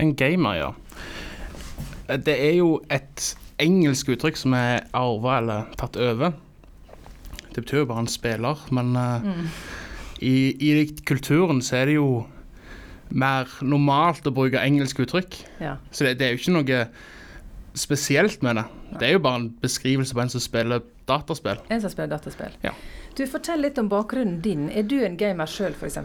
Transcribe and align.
En 0.00 0.14
gamer, 0.16 0.56
ja. 0.58 0.70
Det 2.10 2.34
er 2.34 2.56
jo 2.58 2.80
et 2.90 3.30
engelsk 3.60 4.10
uttrykk 4.14 4.38
som 4.40 4.56
er 4.56 4.86
arva 4.96 5.36
eller 5.38 5.70
tatt 5.78 5.98
over. 6.00 6.34
Det 7.50 7.62
betyr 7.64 7.82
jo 7.82 7.90
bare 7.90 8.04
en 8.04 8.10
spiller, 8.10 8.66
men 8.74 8.92
uh, 8.96 9.30
i, 10.22 10.52
i, 10.54 10.70
kulturen 11.06 11.62
så 11.62 11.80
er 11.80 11.90
det 11.90 11.96
jo 11.98 12.10
mer 13.10 13.50
normalt 13.66 14.26
å 14.26 14.34
bruke 14.34 14.62
engelsk 14.62 15.02
uttrykk. 15.02 15.38
Ja. 15.62 15.76
Så 15.90 16.06
det, 16.06 16.18
det, 16.20 16.26
er 16.26 16.34
jo 16.36 16.42
ikke 16.42 16.56
noe 16.56 16.84
spesielt 17.78 18.42
med 18.46 18.60
det. 18.60 18.66
Det 19.00 19.08
er 19.08 19.16
jo 19.16 19.24
bare 19.26 19.42
en 19.42 19.50
beskrivelse 19.62 20.14
på 20.14 20.22
en 20.22 20.32
som 20.32 20.42
spiller 20.42 20.84
dataspill. 21.10 21.62
En 21.70 21.82
som 21.82 21.90
spiller 21.90 22.14
dataspill. 22.14 22.54
Ja. 22.66 22.74
Du, 23.18 23.24
Fortell 23.30 23.64
litt 23.66 23.78
om 23.82 23.90
bakgrunnen 23.90 24.38
din. 24.44 24.68
Er 24.70 24.86
du 24.86 25.00
en 25.02 25.18
gamer 25.18 25.50
sjøl, 25.50 25.74
f.eks.? 25.74 25.98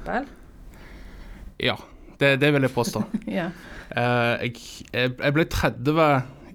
Ja, 1.61 1.77
det, 2.19 2.35
det, 2.41 2.51
vil 2.53 2.65
jeg 2.67 2.73
påstå. 2.75 3.03
ja. 3.39 3.49
Uh, 3.91 4.41
jeg, 4.43 4.55
jeg, 4.93 5.33
ble 5.35 5.45
30 5.51 5.99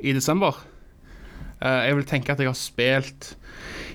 i 0.01 0.15
desember. 0.17 0.59
Uh, 1.61 1.85
jeg 1.87 1.97
vil 1.99 2.09
tenke 2.09 2.33
at 2.33 2.41
jeg 2.41 2.51
har 2.51 2.59
spilt 2.59 3.35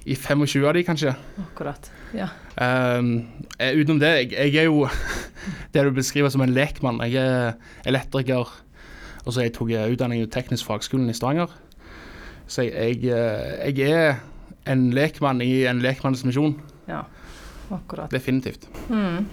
i 0.05 0.15
25 0.15 0.67
av 0.67 0.75
de, 0.77 0.83
kanskje. 0.85 1.15
Akkurat, 1.41 1.89
ja. 2.13 2.29
Uh, 2.55 3.25
utenom 3.59 3.99
det, 3.99 4.13
jeg, 4.21 4.31
jeg, 4.37 4.55
er 4.61 4.69
jo 4.69 4.85
det 5.73 5.87
du 5.87 5.91
beskriver 5.95 6.29
som 6.33 6.45
en 6.45 6.53
lekmann. 6.55 7.01
Jeg 7.09 7.21
er 7.21 7.57
elektriker, 7.89 8.53
og 9.25 9.33
så 9.33 9.41
jeg 9.41 9.55
tok 9.57 9.73
utdanning 9.87 10.21
i 10.21 10.29
Teknisk 10.29 10.67
fagskolen 10.69 11.09
i 11.09 11.17
Stavanger. 11.17 11.49
Så 12.47 12.67
jeg, 12.67 13.01
jeg, 13.03 13.77
jeg 13.77 13.91
er 13.91 14.19
en 14.69 14.89
lekmann 14.93 15.41
i 15.41 15.65
en 15.69 15.81
lekmanns 15.81 16.23
misjon. 16.25 16.59
Ja, 16.89 17.03
akkurat. 17.73 18.11
Definitivt. 18.13 18.67
Mm. 18.89 19.25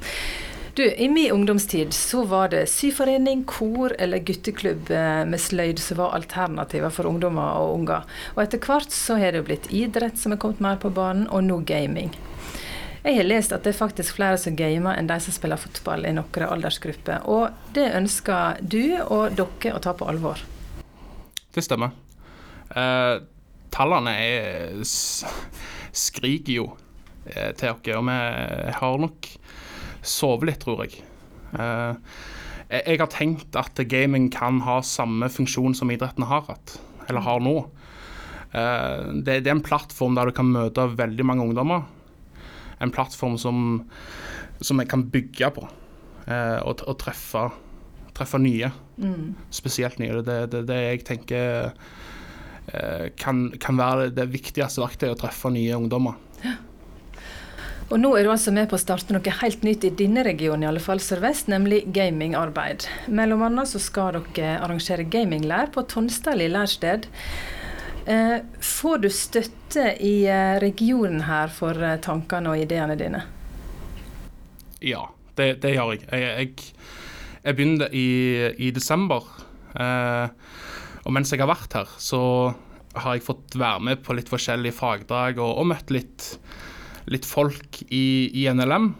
Du, 0.75 0.95
I 0.95 1.09
min 1.09 1.33
ungdomstid 1.33 1.93
så 1.93 2.23
var 2.25 2.49
det 2.49 2.67
syforening, 2.67 3.45
kor 3.45 3.93
eller 3.99 4.19
gutteklubb 4.19 4.91
eh, 4.91 5.25
med 5.29 5.41
sløyd 5.41 5.81
som 5.85 5.99
var 6.01 6.15
alternativer 6.17 6.89
for 6.89 7.11
ungdommer 7.11 7.59
og 7.61 7.75
unger. 7.75 8.07
Og 8.33 8.41
etter 8.41 8.63
hvert 8.65 8.95
så 8.95 9.19
har 9.21 9.37
det 9.37 9.43
blitt 9.45 9.69
idrett 9.69 10.17
som 10.17 10.33
er 10.33 10.41
kommet 10.41 10.63
mer 10.65 10.79
på 10.81 10.89
banen, 10.97 11.27
og 11.29 11.45
nå 11.45 11.59
gaming. 11.69 12.09
Jeg 13.05 13.19
har 13.19 13.29
lest 13.29 13.53
at 13.53 13.67
det 13.67 13.75
er 13.75 13.83
faktisk 13.83 14.17
flere 14.17 14.39
som 14.41 14.57
gamer 14.57 14.97
enn 14.97 15.11
de 15.11 15.19
som 15.21 15.37
spiller 15.37 15.61
fotball 15.61 16.07
i 16.09 16.15
noen 16.17 16.49
aldersgrupper. 16.49 17.29
Og 17.29 17.53
det 17.77 17.91
ønsker 17.99 18.65
du 18.65 18.97
og 19.03 19.37
dere 19.37 19.75
å 19.77 19.83
ta 19.83 19.93
på 19.93 20.09
alvor. 20.09 20.41
Det 21.53 21.67
stemmer. 21.67 21.93
Eh, 22.73 23.19
tallene 23.77 24.17
er, 24.25 24.81
skriker 24.89 26.57
jo 26.63 26.71
uh, 26.73 27.53
til 27.61 27.75
oss, 27.75 27.93
og 27.93 28.09
vi 28.09 28.17
har 28.81 29.05
nok 29.05 29.29
sove 30.03 30.49
litt, 30.49 30.63
tror 30.63 30.85
jeg. 30.85 31.03
Uh, 31.53 31.95
jeg 32.73 33.01
har 33.03 33.11
tenkt 33.13 33.57
at 33.59 33.81
gaming 33.91 34.31
kan 34.33 34.63
ha 34.65 34.81
samme 34.87 35.29
funksjon 35.33 35.77
som 35.77 35.91
idretten 35.93 36.27
har 36.29 36.47
hatt, 36.49 36.77
eller 37.09 37.25
har 37.27 37.43
nå. 37.45 37.57
Uh, 38.53 39.13
det, 39.23 39.43
det, 39.45 39.51
er 39.51 39.57
en 39.57 39.65
plattform 39.65 40.17
der 40.19 40.29
du 40.29 40.37
kan 40.37 40.51
møte 40.53 40.89
veldig 40.99 41.27
mange 41.29 41.49
ungdommer. 41.49 41.85
En 42.83 42.93
plattform 42.93 43.37
som, 43.39 43.83
som 44.61 44.81
jeg 44.83 44.91
kan 44.91 45.07
bygge 45.13 45.53
på 45.59 45.67
uh, 45.69 46.61
og, 46.65 46.83
og 46.89 46.97
treffe, 47.03 47.49
treffe, 48.17 48.41
nye. 48.43 48.73
Mm. 48.97 49.35
Spesielt 49.55 50.01
nye. 50.03 50.23
Det 50.25 50.39
er 50.39 50.51
det, 50.51 50.65
det, 50.71 50.81
jeg 50.89 51.05
tenker 51.09 51.77
kan, 53.19 53.49
kan, 53.59 53.75
være 53.77 54.13
det 54.15 54.29
viktigste 54.31 54.81
verktøyet 54.85 55.17
å 55.17 55.19
treffe 55.19 55.51
nye 55.51 55.75
ungdommer. 55.75 56.15
Og 57.93 57.99
nå 58.01 58.15
er 58.17 58.25
du 58.25 58.31
altså 58.33 58.55
med 58.57 58.71
på 58.71 58.79
å 58.79 58.81
starte 58.81 59.13
noe 59.13 59.35
helt 59.43 59.65
nytt 59.67 59.83
i 59.85 59.91
denne 59.93 60.23
regionen, 60.25 60.65
i 60.65 60.69
alle 60.71 60.81
fall 60.81 61.01
sørvest, 61.03 61.51
nemlig 61.53 61.83
gamingarbeid. 61.93 62.87
Mellom 63.13 63.45
annet 63.45 63.69
så 63.69 63.81
skal 63.83 64.17
dere 64.17 64.55
arrangere 64.65 65.05
gaminglær 65.13 65.69
på 65.75 65.85
Tonstadli 65.93 66.47
lærsted. 66.49 67.05
Eh, 68.09 68.39
får 68.65 69.05
du 69.05 69.11
støtte 69.13 69.91
i 70.01 70.15
eh, 70.25 70.57
regionen 70.65 71.27
her 71.29 71.53
for 71.53 71.77
eh, 71.77 71.99
tankene 72.01 72.55
og 72.55 72.65
ideene 72.65 72.97
dine? 72.97 73.23
Ja, 74.81 75.05
det, 75.37 75.59
det 75.61 75.77
gjør 75.77 75.93
jeg. 75.93 76.09
Jeg, 76.09 76.33
jeg, 76.33 76.91
jeg 77.45 77.61
begynte 77.61 77.93
i, 77.93 78.09
i 78.57 78.73
desember. 78.73 79.29
Og 79.73 81.13
mens 81.13 81.31
jeg 81.33 81.45
har 81.45 81.53
vært 81.53 81.77
her, 81.77 81.93
så 82.01 82.25
har 82.97 83.15
jeg 83.17 83.29
fått 83.29 83.55
være 83.61 83.85
med 83.85 84.01
på 84.05 84.17
litt 84.17 84.33
forskjellige 84.33 84.81
fagdrag 84.81 85.39
og, 85.41 85.59
og 85.61 85.75
møtt 85.75 85.93
litt 85.93 86.33
litt 87.11 87.27
folk 87.27 87.83
i, 87.89 88.31
i 88.43 88.47
NLM, 88.53 88.93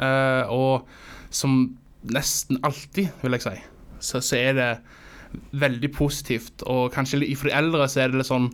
eh, 0.00 0.52
og 0.52 0.88
som 1.34 1.62
nesten 2.10 2.60
alltid, 2.64 3.10
vil 3.22 3.36
jeg 3.36 3.44
si, 3.44 3.56
så, 4.00 4.20
så, 4.24 4.38
er 4.38 4.56
det 4.56 4.70
veldig 5.52 5.90
positivt. 5.94 6.64
Og 6.68 6.88
kanskje 6.94 7.22
for 7.36 7.50
de 7.50 7.56
eldre 7.56 7.88
så 7.88 8.04
er 8.04 8.12
det 8.12 8.22
litt 8.22 8.30
sånn 8.30 8.48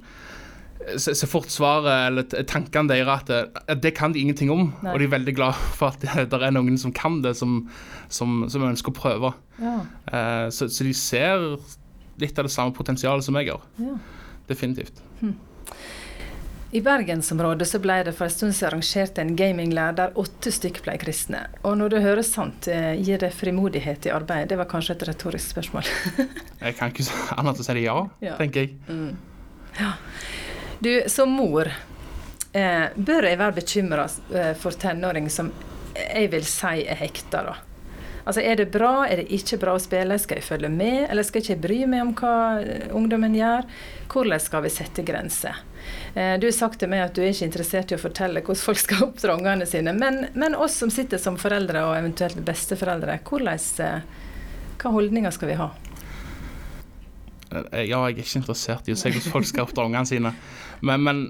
så, 0.95 1.15
så 1.16 1.27
fort 1.27 1.50
svaret 1.50 2.11
eller 2.11 2.45
tankene 2.47 2.93
deres 2.93 3.25
at 3.27 3.81
det 3.83 3.95
kan 3.97 4.12
de 4.15 4.22
ingenting 4.22 4.53
om. 4.53 4.69
Nei. 4.84 4.93
Og 4.93 5.00
de 5.00 5.09
er 5.09 5.15
veldig 5.16 5.34
glad 5.39 5.59
for 5.78 5.95
at 5.95 6.03
det, 6.03 6.28
det 6.33 6.41
er 6.43 6.55
noen 6.55 6.78
som 6.81 6.93
kan 6.95 7.21
det, 7.25 7.34
som, 7.39 7.59
som, 8.12 8.45
som 8.53 8.66
ønsker 8.69 8.93
å 8.93 8.97
prøve. 8.97 9.33
Ja. 9.62 9.78
Uh, 10.11 10.47
så, 10.55 10.69
så, 10.69 10.87
de 10.87 10.95
ser 10.97 11.49
litt 12.22 12.39
av 12.39 12.49
det 12.49 12.55
samme 12.55 12.77
potensialet 12.77 13.27
som 13.27 13.39
jeg 13.41 13.50
gjør. 13.50 13.65
Ja. 13.83 13.97
Definitivt. 14.50 15.03
Hm. 15.22 15.34
I 16.76 16.81
bergensområdet 16.84 17.69
så 17.69 17.78
ble 17.81 17.94
det 18.04 18.12
for 18.12 18.26
en 18.26 18.32
stund 18.34 18.53
siden 18.53 18.69
arrangert 18.69 19.19
en 19.19 19.31
gamingleir 19.38 19.94
der 19.97 20.19
åtte 20.20 20.50
stykker 20.53 20.82
ble 20.84 20.97
kristne. 21.00 21.38
Og 21.64 21.78
når 21.81 21.94
det 21.94 22.03
høres 22.04 22.32
sant, 22.34 22.69
eh, 22.69 22.91
gir 23.00 23.22
det 23.22 23.31
frimodighet 23.32 24.04
i 24.04 24.12
arbeidet? 24.12 24.50
Det 24.50 24.59
var 24.60 24.69
kanskje 24.69 24.92
et 24.98 25.06
retorisk 25.09 25.54
spørsmål. 25.54 25.88
jeg 26.66 26.76
kan 26.76 26.92
ikke 26.92 27.06
annet 27.41 27.62
å 27.62 27.65
si 27.65 27.78
det 27.78 27.86
ja, 27.86 27.97
ja. 28.20 28.34
tenker 28.36 28.66
jeg. 28.66 28.75
Mm. 28.91 29.15
Ja. 29.78 29.94
Du, 30.84 30.91
som 31.09 31.32
mor, 31.32 31.72
eh, 32.53 32.84
bør 32.92 33.31
jeg 33.31 33.41
være 33.41 33.56
bekymra 33.62 34.04
eh, 34.36 34.53
for 34.60 34.76
tenåring 34.76 35.32
som 35.32 35.48
jeg 35.97 36.28
vil 36.36 36.44
si 36.44 36.84
er 36.84 37.00
hekta, 37.00 37.41
da? 37.47 37.56
Altså, 38.26 38.41
Er 38.41 38.56
det 38.56 38.72
bra, 38.75 39.06
er 39.06 39.20
det 39.20 39.28
ikke 39.31 39.56
bra 39.62 39.76
å 39.76 39.81
spille? 39.81 40.16
Skal 40.19 40.41
jeg 40.41 40.47
følge 40.48 40.69
med, 40.72 41.04
eller 41.06 41.22
skal 41.22 41.41
jeg 41.41 41.47
ikke 41.47 41.62
bry 41.69 41.76
meg 41.87 42.03
om 42.03 42.09
hva 42.19 42.59
eh, 42.59 42.88
ungdommen 42.91 43.37
gjør? 43.38 43.69
Hvordan 44.10 44.42
skal 44.42 44.64
vi 44.64 44.72
sette 44.75 45.04
grenser? 45.06 45.60
Eh, 46.19 46.34
du 46.42 46.48
har 46.48 46.56
sagt 46.56 46.81
til 46.82 46.91
meg 46.91 47.04
at 47.04 47.15
du 47.15 47.22
er 47.22 47.31
ikke 47.31 47.47
interessert 47.47 47.94
i 47.94 47.97
å 47.97 48.03
fortelle 48.03 48.42
hvordan 48.42 48.65
folk 48.65 48.82
skal 48.82 49.04
oppdra 49.06 49.36
ungene 49.38 49.69
sine. 49.70 49.94
Men, 49.94 50.25
men, 50.34 50.59
oss 50.59 50.75
som 50.82 50.91
sitter 50.91 51.22
som 51.22 51.38
foreldre 51.38 51.84
og 51.86 51.94
eventuelt 52.00 52.42
besteforeldre, 52.48 53.20
hvordan, 53.31 53.62
eh, 53.86 54.75
hva 54.82 54.94
holdninger 54.98 55.38
skal 55.38 55.53
vi 55.53 55.60
ha? 55.62 55.70
Ja, 57.54 57.62
jeg 57.78 57.94
er 57.94 58.19
ikke 58.26 58.41
interessert 58.42 58.91
i 58.91 58.97
å 58.97 58.98
se 58.98 59.15
hvordan 59.15 59.36
folk 59.36 59.47
skal 59.53 59.69
oppdra 59.69 59.86
ungene 59.86 60.10
sine. 60.10 60.34
Men, 60.82 61.06
men 61.06 61.26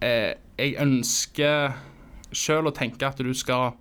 jeg 0.00 0.78
ønsker 0.80 1.74
sjøl 2.32 2.70
å 2.70 2.72
tenke 2.72 3.04
at 3.04 3.20
du 3.20 3.34
skal 3.36 3.74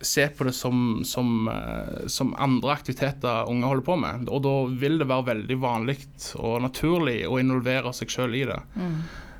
se 0.00 0.28
på 0.28 0.44
det 0.44 0.52
som, 0.52 1.04
som, 1.04 1.48
eh, 1.48 2.06
som, 2.06 2.34
andre 2.38 2.72
aktiviteter 2.72 3.48
unge 3.50 3.66
holder 3.66 3.86
på 3.86 3.96
med. 3.96 4.28
Og 4.28 4.42
da 4.44 4.54
vil 4.80 4.98
det 5.00 5.08
være 5.10 5.28
veldig 5.32 5.56
vanlig 5.62 5.98
og 6.38 6.60
naturlig 6.64 7.22
å 7.28 7.38
involvere 7.40 7.92
seg 7.96 8.12
sjøl 8.12 8.36
i 8.38 8.44
det. 8.48 8.60
Mm. 8.78 8.94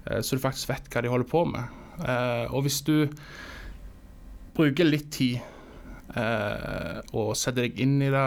Eh, 0.04 0.20
så 0.22 0.36
du 0.36 0.42
faktisk 0.42 0.72
vet 0.72 0.90
hva 0.92 1.04
de 1.04 1.12
holder 1.12 1.30
på 1.30 1.44
med. 1.52 1.78
Eh, 2.02 2.44
og 2.50 2.66
hvis 2.66 2.80
du 2.86 2.96
bruker 4.58 4.88
litt 4.88 5.12
tid 5.14 5.38
og 6.18 7.34
setter 7.36 7.66
deg 7.66 7.76
inn 7.84 7.98
i 8.02 8.08
det, 8.10 8.26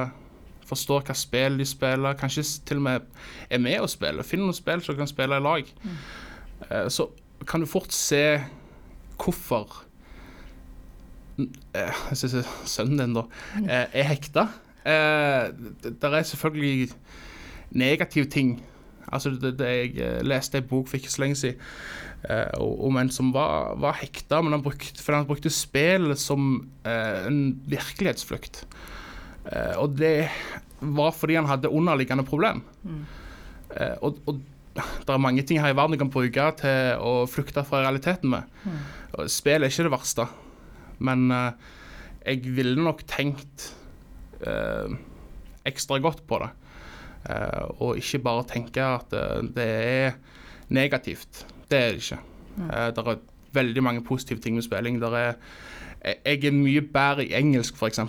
forstår 0.69 1.01
hva 1.09 1.15
spill 1.17 1.57
de 1.59 1.65
spiller, 1.67 2.15
kanskje 2.15 2.43
til 2.69 2.77
og 2.77 2.85
med 2.85 3.07
er 3.51 3.59
med 3.59 3.81
å 3.83 3.89
spille, 3.89 4.23
finner 4.23 4.47
noen 4.47 4.55
spill 4.55 4.83
som 4.85 4.95
du 4.95 5.01
kan 5.01 5.09
spille 5.09 5.39
i 5.41 5.43
lag, 5.43 5.71
mm. 5.81 5.97
så 6.93 7.09
kan 7.49 7.65
du 7.65 7.67
fort 7.67 7.91
se 7.91 8.21
hvorfor 9.17 9.81
jeg 11.75 12.19
synes 12.19 12.49
sønnen 12.69 12.99
din, 12.99 13.15
da, 13.17 13.25
eh, 13.61 13.87
er 14.01 14.09
hekta. 14.09 14.47
Eh, 14.85 15.49
det 15.85 16.09
er 16.09 16.27
selvfølgelig 16.27 16.91
negative 17.71 18.25
ting. 18.25 18.55
Altså, 19.11 19.33
det, 19.35 19.57
det 19.59 19.71
jeg 19.97 20.25
leste 20.25 20.61
en 20.61 20.69
bok 20.69 20.87
for 20.87 20.99
ikke 20.99 21.11
så 21.11 21.23
lenge 21.25 21.39
siden 21.39 21.59
om 22.61 22.97
en 23.01 23.09
som 23.09 23.31
var, 23.33 23.73
var 23.81 23.95
hekta, 23.97 24.43
men 24.45 24.53
han 24.53 24.61
brukte, 24.61 25.01
for 25.01 25.17
han 25.17 25.25
brukte 25.25 25.49
spill 25.49 26.11
som 26.21 26.67
en 26.85 27.39
virkelighetsflukt. 27.65 28.59
og 29.81 29.97
det 29.97 30.29
var 30.81 31.15
fordi 31.17 31.39
han 31.39 31.49
hadde 31.49 31.69
underliggende 31.69 32.23
problem. 32.23 32.61
Mm. 32.83 33.05
og, 34.01 34.19
og 34.27 34.39
det 34.75 35.11
er 35.13 35.21
mange 35.21 35.43
ting 35.43 35.59
her 35.61 35.73
i 35.73 35.75
verden 35.75 35.95
du 35.95 35.99
kan 35.99 36.11
bruke 36.11 36.45
til 36.61 37.01
å 37.03 37.25
flykte 37.29 37.63
fra 37.67 37.83
realiteten 37.83 38.31
med. 38.31 38.47
Mm. 38.63 39.27
Spill 39.31 39.65
er 39.65 39.71
ikke 39.71 39.87
det 39.87 39.93
verste. 39.93 40.27
Men 41.01 41.31
uh, 41.33 41.51
jeg 42.21 42.43
ville 42.57 42.77
nok 42.81 43.03
tenkt 43.09 43.71
uh, 44.45 44.91
ekstra 45.67 45.99
godt 46.03 46.23
på 46.29 46.41
det. 46.43 46.51
Uh, 47.25 47.65
og 47.81 48.01
ikke 48.01 48.23
bare 48.25 48.47
tenke 48.49 48.85
at 48.85 49.13
det 49.55 49.67
er 49.67 50.15
negativt. 50.73 51.45
Det 51.69 51.79
er 51.79 51.91
det 51.95 52.05
ikke. 52.05 52.21
Det 52.61 53.03
er 53.03 53.19
veldig 53.55 53.83
mange 53.83 54.03
positive 54.03 54.39
ting 54.39 54.55
med 54.55 54.65
spilling. 54.65 55.01
Er, 55.03 55.35
jeg 56.01 56.45
er 56.45 56.55
mye 56.55 56.81
bedre 56.81 57.25
i 57.25 57.35
engelsk, 57.37 57.77
f.eks., 57.77 57.99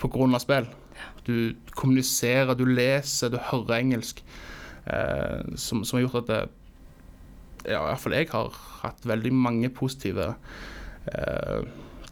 pga. 0.00 0.38
spill. 0.42 0.70
Du 1.26 1.52
kommuniserer, 1.76 2.54
du 2.54 2.64
leser, 2.64 3.28
du 3.28 3.38
hører 3.50 3.78
engelsk. 3.78 4.24
Eh, 4.86 5.56
som, 5.56 5.84
som, 5.84 5.98
har 5.98 6.06
gjort 6.06 6.22
at 6.24 6.30
det, 6.30 6.40
ja, 7.68 7.82
i 7.82 7.88
hvert 7.90 8.00
fall 8.00 8.16
jeg 8.16 8.30
har 8.32 8.56
hatt 8.80 9.04
veldig 9.06 9.32
mange 9.36 9.68
positive 9.76 10.32
eh, 11.12 11.66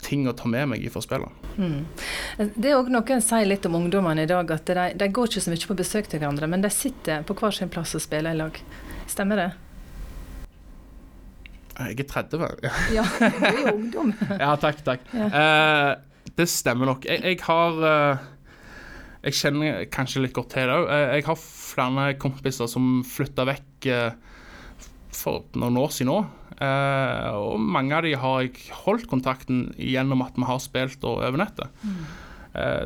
ting 0.09 0.25
å 0.29 0.35
ta 0.37 0.49
med 0.49 0.71
meg 0.73 0.87
fra 0.93 1.03
spillene. 1.05 1.53
Mm. 1.59 2.51
Det 2.57 2.71
er 2.71 2.79
òg 2.79 2.91
noen 2.93 3.23
sier 3.25 3.49
litt 3.49 3.67
om 3.69 3.77
ungdommene 3.79 4.25
i 4.25 4.31
dag, 4.31 4.51
at 4.55 4.69
de, 4.69 4.91
de, 4.99 5.09
går 5.13 5.31
ikke 5.31 5.45
så 5.45 5.53
mye 5.53 5.71
på 5.71 5.79
besøk 5.79 6.11
til 6.11 6.23
hverandre, 6.23 6.49
men 6.51 6.65
de 6.65 6.73
sitter 6.73 7.27
på 7.29 7.37
hver 7.39 7.55
sin 7.55 7.73
plass 7.73 7.97
og 7.99 8.05
spiller 8.05 8.37
i 8.37 8.41
lag. 8.41 8.61
Stemmer 9.11 9.43
det? 9.43 9.49
Jeg 11.79 12.01
er 12.03 12.09
30. 12.11 12.47
ja, 12.97 13.05
du 13.07 13.45
er 13.47 13.61
jo 13.61 13.75
ungdom. 13.77 14.15
ja, 14.45 14.55
takk, 14.59 14.83
takk. 14.87 15.05
Ja. 15.15 15.29
Eh, 15.29 16.33
det 16.39 16.49
stemmer 16.51 16.91
nok. 16.91 17.07
Jeg, 17.09 17.23
jeg 17.25 17.39
har 17.47 17.79
uh, 17.83 18.27
Jeg 19.25 19.37
kjenner 19.39 19.85
kanskje 19.91 20.23
litt 20.23 20.35
godt 20.37 20.53
til 20.55 20.69
det 20.69 20.75
òg. 20.75 20.89
Jeg 21.17 21.27
har 21.27 21.39
flere 21.43 22.11
kompiser 22.23 22.71
som 22.71 23.01
flytta 23.07 23.47
vekk 23.49 23.89
uh, 23.95 24.11
for 25.15 25.47
noen 25.59 25.79
år 25.81 25.95
siden 25.95 26.13
nå. 26.13 26.21
Uh, 26.59 27.37
og 27.39 27.61
mange 27.63 27.95
av 27.95 28.03
de 28.07 28.17
har 28.19 28.41
jeg 28.43 28.73
holdt 28.85 29.07
kontakten 29.11 29.69
gjennom 29.79 30.25
at 30.27 30.39
vi 30.39 30.49
har 30.49 30.63
spilt 30.63 31.05
over 31.07 31.39
nettet. 31.39 31.85
Mm. 31.85 32.01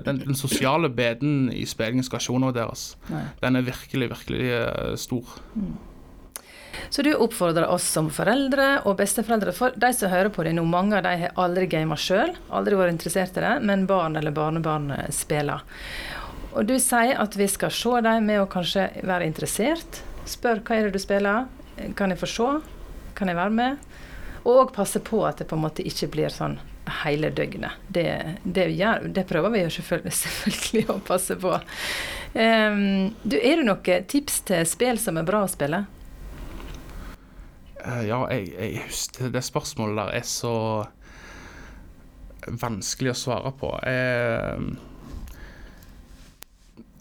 Den, 0.05 0.19
den, 0.19 0.37
sosiale 0.37 0.91
beden 0.93 1.47
i 1.55 1.63
spillingen 1.65 2.05
deres, 2.53 2.97
Nei. 3.09 3.23
Den 3.41 3.57
er 3.57 3.65
virkelig, 3.65 4.09
virkelig 4.11 4.99
stor. 5.01 5.31
Mm. 5.55 5.79
Så 6.91 7.03
du 7.03 7.15
oppfordrer 7.15 7.71
oss 7.71 7.87
som 7.95 8.11
foreldre 8.13 8.83
og 8.85 8.99
besteforeldre 8.99 9.55
for 9.57 9.73
de 9.81 9.93
som 9.97 10.13
hører 10.13 10.33
på 10.35 10.45
deg 10.45 10.59
nå, 10.59 10.67
mange 10.69 10.99
av 10.99 11.07
dem 11.07 11.23
har 11.23 11.39
aldri 11.41 11.71
gama 11.73 11.97
sjøl, 11.97 12.35
aldri 12.53 12.77
vært 12.77 12.97
interessert 12.97 13.39
i 13.39 13.45
det, 13.47 13.55
men 13.65 13.87
barn 13.89 14.19
eller 14.19 14.35
barnebarn 14.37 14.91
spiller. 15.15 15.65
Og 16.53 16.69
du 16.69 16.77
sier 16.83 17.17
at 17.21 17.37
vi 17.39 17.49
skal 17.49 17.73
se 17.73 18.03
dem 18.05 18.29
med 18.29 18.43
å 18.43 18.49
kanskje 18.51 18.91
være 19.09 19.29
interessert. 19.29 20.03
Spør 20.29 20.61
hva 20.61 20.77
er 20.77 20.89
det 20.89 20.99
du 20.99 21.03
spiller, 21.03 21.49
kan 21.97 22.13
jeg 22.13 22.21
få 22.21 22.29
se, 22.29 22.51
kan 23.19 23.31
jeg 23.31 23.39
være 23.39 23.55
med? 23.55 23.89
Og 24.43 24.65
òg 24.65 24.75
passe 24.75 25.01
på 25.05 25.23
at 25.27 25.39
det 25.39 25.49
på 25.51 25.57
en 25.59 25.65
måte 25.65 25.85
ikke 25.87 26.11
blir 26.13 26.33
sånn 26.35 26.59
hele 27.05 27.31
døgnet. 27.31 27.79
Det, 27.89 28.39
det, 28.43 28.67
gjør, 28.75 29.07
det 29.15 29.27
prøver 29.29 29.51
vi 29.55 29.63
jo 29.63 29.71
selvfølgelig, 29.71 30.15
selvfølgelig, 30.25 30.85
å 30.91 30.99
passe 31.07 31.37
på. 31.39 31.57
Um, 32.35 33.13
du, 33.23 33.37
er 33.39 33.61
det 33.61 33.67
noen 33.69 34.09
tips 34.11 34.41
til 34.49 34.67
spill 34.69 34.99
som 35.01 35.21
er 35.21 35.29
bra 35.29 35.45
å 35.47 35.51
spille? 35.51 35.85
Uh, 37.83 38.03
ja, 38.07 38.19
jeg, 38.31 38.51
jeg, 38.55 38.83
husker 38.87 39.31
det 39.35 39.45
spørsmålet 39.47 40.01
der 40.03 40.17
er 40.21 40.27
så 40.27 40.57
vanskelig 42.63 43.13
å 43.13 43.21
svare 43.21 43.53
på. 43.59 43.71
Uh, 43.87 44.75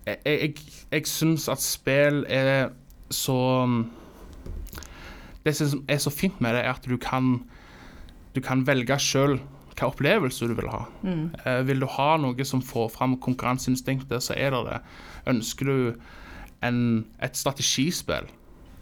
jeg, 0.05 0.21
jeg, 0.25 0.53
jeg 0.91 1.09
syns 1.09 1.49
at 1.49 1.61
spill 1.63 2.23
er 2.29 2.69
så 3.11 3.39
Det 5.45 5.55
som 5.57 5.81
er 5.89 5.97
så 6.01 6.13
fint 6.13 6.37
med 6.41 6.55
det, 6.55 6.65
er 6.65 6.75
at 6.75 6.85
du 6.85 6.97
kan, 7.01 7.41
du 8.35 8.41
kan 8.45 8.65
velge 8.67 8.97
sjøl 9.01 9.39
hva 9.81 9.89
opplevelse 9.89 10.49
du 10.49 10.55
vil 10.57 10.69
ha. 10.71 10.83
Mm. 11.01 11.23
Uh, 11.45 11.61
vil 11.67 11.81
du 11.81 11.87
ha 11.95 12.09
noe 12.21 12.45
som 12.47 12.61
får 12.65 12.91
fram 12.95 13.17
konkurranseinstinktet, 13.23 14.23
så 14.23 14.35
er 14.37 14.53
det 14.53 14.61
det. 14.67 14.79
Ønsker 15.31 15.69
du 15.69 15.77
en, 16.65 16.81
et 17.23 17.37
strategispill 17.37 18.29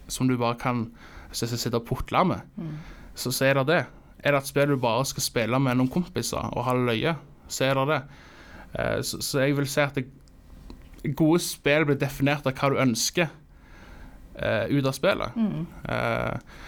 som 0.10 0.28
du 0.28 0.36
bare 0.40 0.58
kan 0.60 0.88
sitte 1.32 1.78
og 1.78 1.86
putle 1.86 2.24
med, 2.26 2.46
mm. 2.58 2.78
så, 3.14 3.32
så, 3.32 3.46
er 3.46 3.60
det 3.60 3.68
det. 3.70 3.82
Er 4.26 4.34
det 4.34 4.42
et 4.42 4.50
spill 4.50 4.74
du 4.74 4.80
bare 4.82 5.06
skal 5.08 5.24
spille 5.24 5.60
med 5.62 5.78
noen 5.78 5.92
kompiser 5.94 6.50
og 6.50 6.66
ha 6.66 6.74
løye, 6.76 7.14
så 7.48 7.70
er 7.70 7.80
det 7.80 7.86
det. 7.94 8.00
Uh, 8.74 8.98
så, 9.06 9.22
så, 9.22 9.44
jeg 9.46 9.58
vil 9.58 9.70
si 9.70 9.84
at 9.86 10.00
det, 10.00 10.10
gode 11.16 11.40
spill 11.40 11.86
blir 11.88 12.00
definert 12.02 12.48
av 12.50 12.58
hva 12.58 12.74
du 12.74 12.82
ønsker 12.82 13.30
ut 14.40 14.86
av 14.90 14.96
spillet. 14.96 15.40
Mm. 15.40 15.66
Uh, 15.86 16.68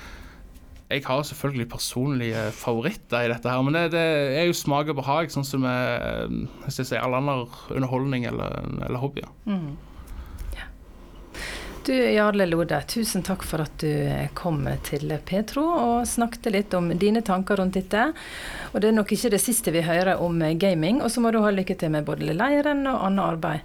jeg 0.92 1.06
har 1.06 1.22
selvfølgelig 1.24 1.70
personlige 1.72 2.42
favoritter 2.52 3.24
i 3.24 3.30
dette, 3.32 3.48
her, 3.48 3.62
men 3.64 3.78
det, 3.78 3.86
det 3.94 4.02
er 4.42 4.50
jo 4.50 4.58
smak 4.58 4.92
og 4.92 4.98
behag, 5.00 5.32
sånn 5.32 5.48
som 5.48 5.64
med, 5.64 6.36
jeg 6.68 6.84
sier 6.84 7.00
all 7.00 7.16
annen 7.16 7.46
underholdning 7.72 8.28
eller, 8.28 8.60
eller 8.84 9.00
hobbyer. 9.00 9.32
Mm. 9.48 9.72
Du 11.82 11.96
Jarle 11.96 12.46
Lode, 12.46 12.78
tusen 12.86 13.24
takk 13.26 13.42
for 13.42 13.64
at 13.64 13.82
du 13.82 13.90
kom 14.38 14.60
til 14.86 15.10
Petro 15.26 15.64
og 15.66 16.04
snakket 16.06 16.52
litt 16.54 16.76
om 16.78 16.92
dine 16.94 17.24
tanker 17.26 17.58
rundt 17.58 17.74
dette. 17.74 18.04
Og 18.70 18.84
det 18.84 18.92
er 18.92 18.94
nok 19.00 19.10
ikke 19.16 19.32
det 19.34 19.40
siste 19.42 19.74
vi 19.74 19.82
hører 19.82 20.22
om 20.22 20.38
gaming. 20.62 21.02
Og 21.02 21.10
så 21.10 21.24
må 21.24 21.32
du 21.34 21.40
ha 21.42 21.50
lykke 21.50 21.74
til 21.82 21.90
med 21.96 22.06
både 22.06 22.36
leiren 22.38 22.86
og 22.86 23.02
annet 23.08 23.26
arbeid. 23.26 23.60